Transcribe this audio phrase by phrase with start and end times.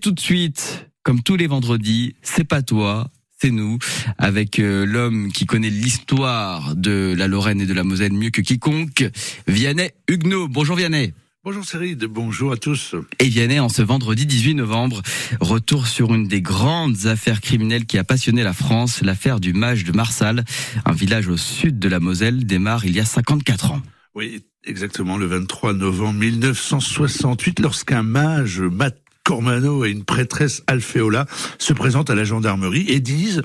[0.00, 3.78] Tout de suite, comme tous les vendredis, c'est pas toi, c'est nous,
[4.16, 8.40] avec euh, l'homme qui connaît l'histoire de la Lorraine et de la Moselle mieux que
[8.40, 9.04] quiconque,
[9.48, 10.46] Vianney Huguenot.
[10.46, 11.14] Bonjour Vianney.
[11.42, 12.94] Bonjour Cyril, bonjour à tous.
[13.18, 15.02] Et Vianney, en ce vendredi 18 novembre,
[15.40, 19.82] retour sur une des grandes affaires criminelles qui a passionné la France, l'affaire du mage
[19.82, 20.44] de Marsal,
[20.84, 23.82] un village au sud de la Moselle, démarre il y a 54 ans.
[24.14, 28.96] Oui, exactement, le 23 novembre 1968, lorsqu'un mage, Matt
[29.28, 31.26] Cormano et une prêtresse Alfeola
[31.58, 33.42] se présentent à la gendarmerie et disent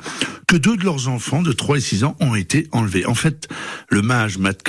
[0.48, 3.06] que deux de leurs enfants de 3 et 6 ans ont été enlevés.
[3.06, 3.50] En fait,
[3.90, 4.64] le mage Matt,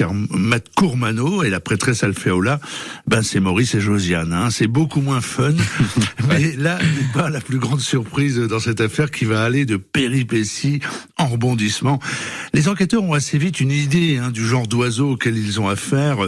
[0.74, 2.58] Cormano et la prêtresse Alfeola,
[3.06, 4.32] ben c'est Maurice et Josiane.
[4.32, 4.50] Hein.
[4.50, 5.54] C'est beaucoup moins fun.
[6.28, 9.76] Mais là n'est pas la plus grande surprise dans cette affaire qui va aller de
[9.76, 10.80] péripéties
[11.24, 11.98] en rebondissement.
[12.52, 16.18] Les enquêteurs ont assez vite une idée hein, du genre d'oiseau auquel ils ont affaire.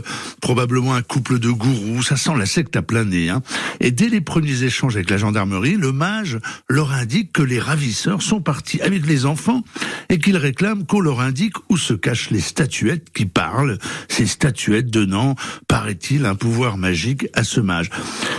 [0.41, 2.02] Probablement un couple de gourous.
[2.02, 3.28] Ça sent la secte à plein nez.
[3.28, 3.42] Hein.
[3.80, 8.23] Et dès les premiers échanges avec la gendarmerie, le mage leur indique que les ravisseurs
[8.23, 9.62] sont partis avec les enfants
[10.09, 14.90] et qu'ils réclament qu'on leur indique où se cachent les statuettes qui parlent, ces statuettes
[14.90, 15.35] donnant,
[15.68, 17.90] paraît-il, un pouvoir magique à ce mage.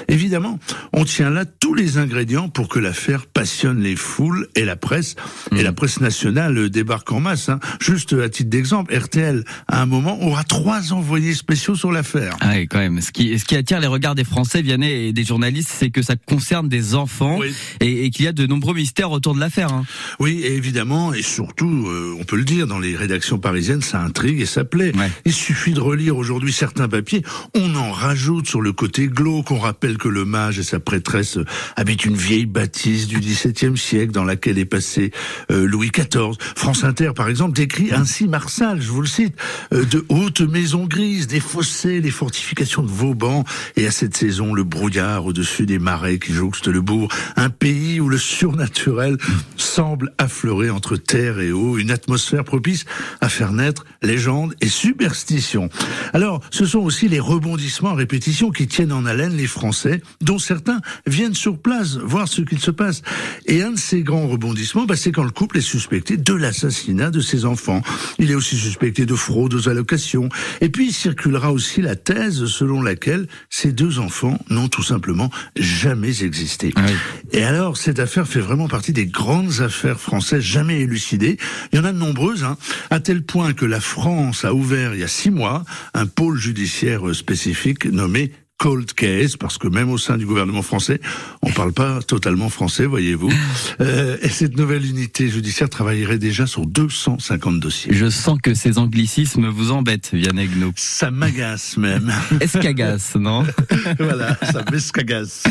[0.08, 0.60] Évidemment,
[0.94, 5.16] on tient là tous les ingrédients pour que l'affaire passionne les foules et la presse.
[5.56, 5.76] Et la mmh.
[5.76, 7.50] presse nationale débarque en masse.
[7.50, 7.60] Hein.
[7.80, 12.36] Juste à titre d'exemple, RTL, à un moment, aura trois envoyés spéciaux sur l'affaire.
[12.40, 13.02] Ah oui, quand même.
[13.02, 16.02] Ce qui, ce qui attire les regards des Français, Vianney, et des journalistes, c'est que
[16.02, 17.40] ça concerne des enfants
[17.82, 19.74] et, qu'il y a de nombreux mystères autour de l'affaire.
[19.74, 19.86] Hein.
[20.20, 24.42] Oui, évidemment, et surtout, euh, on peut le dire, dans les rédactions parisiennes, ça intrigue
[24.42, 24.92] et ça plaît.
[25.26, 27.24] Il suffit de relire aujourd'hui certains papiers,
[27.56, 31.40] on en rajoute sur le côté glauque, on rappelle que le mage et sa prêtresse
[31.76, 35.12] habitent une vieille bâtisse du XVIIe siècle dans laquelle est passé
[35.52, 36.34] euh, Louis XIV.
[36.56, 39.36] France Inter, par exemple, décrit ainsi Marsal, je vous le cite,
[39.74, 43.44] euh, de hautes maisons grises, des fossés, les fortifications de Vauban,
[43.76, 48.00] et à cette saison, le brouillard au-dessus des marais qui jouxte le bourg, un pays
[48.00, 49.18] où le surnaturel
[49.56, 52.86] semble affleurer entre terre et eau, une atmosphère propice
[53.22, 55.70] à faire naître légendes et superstitions.
[56.14, 60.40] Alors, ce sont aussi les rebondissements à répétition qui tiennent en haleine les Français, dont
[60.40, 63.02] certains viennent sur place voir ce qu'il se passe.
[63.46, 67.12] Et un de ces grands rebondissements, bah, c'est quand le couple est suspecté de l'assassinat
[67.12, 67.82] de ses enfants.
[68.20, 70.30] Il est aussi suspecté de fraude aux allocations.
[70.62, 75.30] Et puis, il circulera aussi la thèse selon laquelle ces deux enfants n'ont tout simplement
[75.56, 76.74] jamais existé.
[76.76, 76.86] Ah
[77.32, 81.37] et alors, cette affaire fait vraiment partie des grandes affaires françaises jamais élucidées.
[81.72, 82.58] Il y en a de nombreuses, hein,
[82.90, 86.38] à tel point que la France a ouvert il y a six mois un pôle
[86.38, 91.00] judiciaire spécifique nommé cold case, parce que même au sein du gouvernement français,
[91.42, 93.32] on parle pas totalement français, voyez-vous.
[93.80, 97.94] Euh, et cette nouvelle unité judiciaire travaillerait déjà sur 250 dossiers.
[97.94, 100.72] Je sens que ces anglicismes vous embêtent, Vianney Gnou.
[100.76, 102.12] Ça m'agace même.
[102.42, 103.46] Escagasse, non
[104.00, 105.44] Voilà, ça m'escagasse.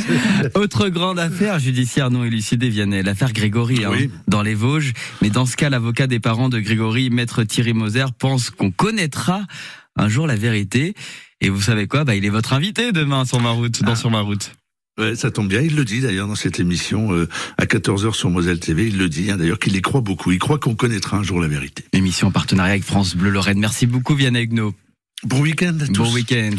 [0.55, 3.93] Autre grande affaire judiciaire non élucidée, Vianney, l'affaire Grégory, hein,
[4.27, 4.93] dans les Vosges.
[5.23, 9.43] Mais dans ce cas, l'avocat des parents de Grégory, maître Thierry Moser, pense qu'on connaîtra
[9.97, 10.95] un jour la vérité.
[11.41, 12.05] Et vous savez quoi?
[12.05, 13.97] Bah, il est votre invité demain sur ma route, dans ah.
[13.97, 14.53] sur ma route.
[14.99, 15.61] Ouais, ça tombe bien.
[15.61, 18.87] Il le dit d'ailleurs dans cette émission euh, à 14h sur Moselle TV.
[18.87, 20.33] Il le dit hein, d'ailleurs qu'il y croit beaucoup.
[20.33, 21.85] Il croit qu'on connaîtra un jour la vérité.
[21.93, 23.59] Émission en partenariat avec France Bleu Lorraine.
[23.59, 24.75] Merci beaucoup Vianney Egno.
[25.23, 25.93] Bon week-end à tous.
[25.93, 26.57] Bon week-end.